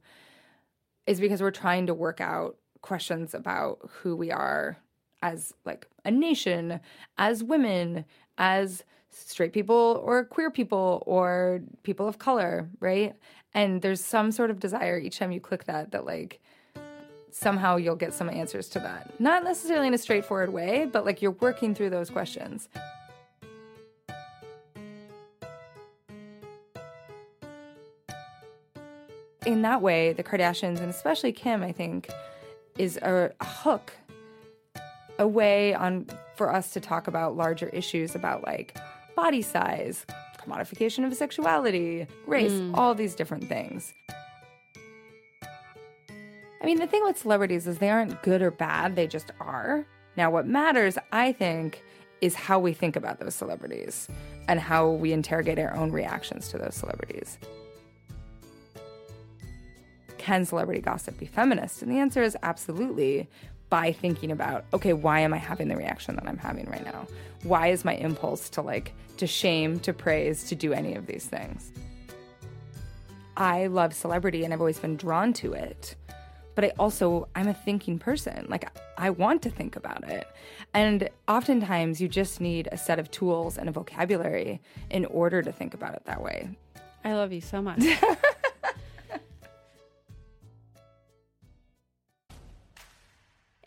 is 1.06 1.20
because 1.20 1.42
we're 1.42 1.52
trying 1.52 1.86
to 1.88 1.94
work 1.94 2.22
out 2.22 2.58
questions 2.82 3.34
about 3.34 3.80
who 4.02 4.16
we 4.16 4.32
are 4.32 4.78
as 5.26 5.54
like 5.66 5.88
a 6.04 6.12
nation, 6.12 6.80
as 7.18 7.44
women, 7.44 8.06
as 8.38 8.84
straight 9.10 9.54
people 9.54 10.02
or 10.06 10.24
queer 10.24 10.52
people 10.52 11.02
or 11.08 11.62
people 11.82 12.08
of 12.08 12.20
color, 12.20 12.70
right? 12.80 13.16
And 13.54 13.82
there's 13.82 14.04
some 14.04 14.32
sort 14.32 14.52
of 14.52 14.60
desire 14.60 15.00
each 15.00 15.18
time 15.18 15.32
you 15.32 15.40
click 15.40 15.64
that 15.64 15.92
that 15.92 16.06
like 16.06 16.40
somehow 17.32 17.78
you'll 17.78 17.96
get 17.96 18.14
some 18.14 18.30
answers 18.30 18.70
to 18.70 18.80
that. 18.80 19.20
Not 19.20 19.44
necessarily 19.44 19.88
in 19.88 19.94
a 19.96 19.98
straightforward 19.98 20.54
way, 20.54 20.88
but 20.92 21.06
like 21.06 21.22
you're 21.24 21.32
working 21.32 21.74
through 21.74 21.90
those 21.90 22.12
questions. 22.12 22.70
In 29.46 29.62
that 29.64 29.82
way, 29.82 30.14
the 30.14 30.24
Kardashians 30.24 30.80
and 30.80 30.90
especially 30.90 31.32
Kim, 31.32 31.64
I 31.64 31.72
think, 31.72 32.10
is 32.78 32.98
a 32.98 33.32
hook 33.42 33.94
a 35.20 35.28
way 35.28 35.74
on 35.74 36.08
for 36.36 36.54
us 36.54 36.72
to 36.72 36.80
talk 36.80 37.08
about 37.08 37.36
larger 37.36 37.70
issues 37.70 38.16
about 38.16 38.44
like 38.44 38.78
body 39.16 39.42
size, 39.42 40.06
commodification 40.38 41.06
of 41.06 41.14
sexuality, 41.16 42.08
race, 42.28 42.52
mm. 42.52 42.76
all 42.76 42.94
these 42.94 43.16
different 43.16 43.48
things. 43.48 43.94
I 46.62 46.66
mean, 46.66 46.80
the 46.80 46.88
thing 46.88 47.04
with 47.04 47.18
celebrities 47.18 47.68
is 47.68 47.78
they 47.78 47.90
aren't 47.90 48.22
good 48.24 48.42
or 48.42 48.52
bad, 48.52 48.96
they 48.96 49.08
just 49.08 49.32
are. 49.40 49.86
Now, 50.18 50.32
what 50.32 50.48
matters, 50.48 50.98
I 51.12 51.32
think, 51.32 51.84
is 52.22 52.34
how 52.34 52.60
we 52.60 52.74
think 52.74 52.96
about 52.96 53.20
those 53.20 53.36
celebrities 53.36 54.08
and 54.48 54.60
how 54.60 54.90
we 54.90 55.14
interrogate 55.14 55.60
our 55.60 55.76
own 55.76 55.92
reactions 55.92 56.48
to 56.50 56.58
those 56.58 56.74
celebrities. 56.74 57.38
Can 60.18 60.46
celebrity 60.46 60.82
gossip 60.82 61.20
be 61.20 61.28
feminist? 61.28 61.84
And 61.84 61.92
the 61.92 62.00
answer 62.00 62.24
is 62.24 62.36
absolutely 62.42 63.30
by 63.70 63.92
thinking 63.92 64.32
about, 64.32 64.66
okay, 64.74 64.94
why 64.94 65.20
am 65.20 65.34
I 65.34 65.38
having 65.38 65.68
the 65.68 65.76
reaction 65.76 66.16
that 66.16 66.28
I'm 66.28 66.38
having 66.38 66.66
right 66.70 66.84
now? 66.84 67.08
Why 67.44 67.68
is 67.68 67.86
my 67.86 67.96
impulse 67.96 68.50
to 68.52 68.62
like, 68.62 68.94
to 69.18 69.28
shame, 69.28 69.80
to 69.82 69.94
praise, 69.94 70.46
to 70.46 70.56
do 70.56 70.74
any 70.74 70.96
of 70.96 71.08
these 71.08 71.26
things? 71.26 71.72
I 73.38 73.68
love 73.68 73.94
celebrity 73.94 74.46
and 74.46 74.54
I've 74.54 74.62
always 74.62 74.80
been 74.80 74.96
drawn 74.96 75.34
to 75.34 75.54
it 75.54 75.96
but 76.56 76.64
I 76.64 76.72
also 76.80 77.28
I'm 77.36 77.48
a 77.48 77.54
thinking 77.54 78.00
person. 78.00 78.48
Like 78.50 78.68
I 78.98 79.10
want 79.12 79.42
to 79.44 79.50
think 79.50 79.76
about 79.76 80.10
it. 80.10 80.26
And 80.74 81.10
oftentimes 81.28 82.02
you 82.02 82.08
just 82.08 82.42
need 82.42 82.70
a 82.72 82.78
set 82.78 82.98
of 82.98 83.12
tools 83.12 83.58
and 83.58 83.70
a 83.70 83.72
vocabulary 83.72 84.62
in 84.90 85.06
order 85.06 85.42
to 85.42 85.52
think 85.52 85.74
about 85.74 85.94
it 85.94 86.04
that 86.06 86.22
way. 86.24 86.50
I 87.04 87.14
love 87.14 87.32
you 87.32 87.42
so 87.42 87.62
much. 87.62 87.84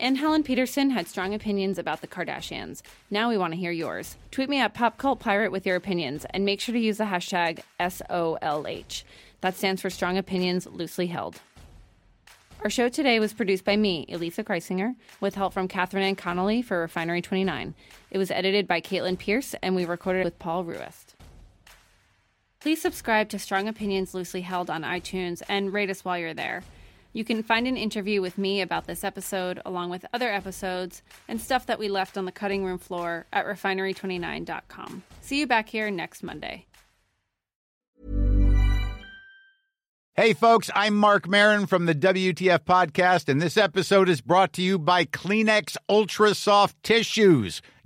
Anne 0.01 0.15
Helen 0.15 0.45
Petersen 0.45 0.91
had 0.91 1.09
strong 1.09 1.35
opinions 1.35 1.77
about 1.77 2.03
the 2.03 2.07
Kardashians. 2.07 2.83
Now 3.11 3.29
we 3.29 3.37
want 3.37 3.53
to 3.53 3.59
hear 3.59 3.73
yours. 3.73 4.17
Tweet 4.31 4.49
me 4.49 4.61
at 4.61 4.73
PopCultPirate 4.73 5.51
with 5.51 5.67
your 5.67 5.75
opinions 5.75 6.25
and 6.31 6.45
make 6.45 6.61
sure 6.61 6.73
to 6.73 6.79
use 6.79 6.99
the 6.99 7.05
hashtag 7.05 7.63
SOLH. 7.81 9.03
That 9.41 9.57
stands 9.57 9.83
for 9.83 9.91
Strong 9.91 10.17
Opinions 10.17 10.69
Loosely 10.69 11.09
Held. 11.09 11.41
Our 12.63 12.71
show 12.71 12.89
today 12.89 13.19
was 13.19 13.33
produced 13.33 13.65
by 13.65 13.77
me, 13.77 14.07
Elisa 14.09 14.45
Kreisinger, 14.45 14.95
with 15.21 15.35
help 15.35 15.53
from 15.53 15.67
Catherine 15.67 16.05
Ann 16.05 16.15
Connolly 16.15 16.63
for 16.63 16.79
Refinery 16.79 17.21
29. 17.21 17.75
It 18.13 18.19
was 18.19 18.31
edited 18.31 18.69
by 18.69 18.81
Caitlin 18.81 19.19
Pierce, 19.19 19.57
and 19.65 19.75
we 19.75 19.85
recorded 19.85 20.25
with 20.25 20.39
Paul 20.39 20.65
Ruist. 20.65 21.15
Please 22.61 22.81
subscribe 22.81 23.29
to 23.31 23.39
Strong 23.39 23.67
Opinions 23.67 24.15
Loosely 24.15 24.43
Held 24.43 24.71
on 24.71 24.83
iTunes 24.83 25.43
and 25.49 25.73
rate 25.73 25.91
us 25.91 26.05
while 26.05 26.19
you're 26.19 26.35
there. 26.35 26.63
You 27.19 27.25
can 27.25 27.43
find 27.43 27.67
an 27.67 27.77
interview 27.77 28.23
with 28.23 28.39
me 28.39 28.61
about 28.61 28.87
this 28.87 29.03
episode, 29.03 29.61
along 29.67 29.91
with 29.91 30.07
other 30.15 30.33
episodes 30.33 31.03
and 31.27 31.41
stuff 31.41 31.67
that 31.67 31.81
we 31.81 31.89
left 31.89 32.17
on 32.17 32.27
the 32.27 32.31
cutting 32.31 32.65
room 32.65 32.79
floor 32.79 33.27
at 33.33 33.45
refinery29.com. 33.45 35.03
See 35.21 35.41
you 35.41 35.49
back 35.49 35.69
here 35.69 35.91
next 35.91 36.23
Monday. 36.23 36.67
Hey, 40.15 40.33
folks, 40.33 40.71
I'm 40.77 40.97
Marc 40.97 41.27
Maron 41.29 41.67
from 41.67 41.87
the 41.87 41.95
WTF 41.95 42.61
Podcast, 42.61 43.29
and 43.29 43.43
this 43.43 43.57
episode 43.57 44.09
is 44.09 44.21
brought 44.21 44.53
to 44.53 44.63
you 44.63 44.79
by 44.79 45.05
Kleenex 45.05 45.77
Ultra 45.89 46.37
Soft 46.37 46.81
Tissues 46.85 47.63